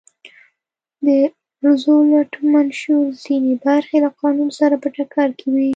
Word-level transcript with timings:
د 1.05 1.07
روزولټ 1.65 2.31
منشور 2.53 3.05
ځینې 3.23 3.53
برخې 3.65 3.97
له 4.03 4.09
قانون 4.19 4.49
سره 4.59 4.75
په 4.83 4.87
ټکر 4.95 5.29
کې 5.39 5.47
وې. 5.53 5.69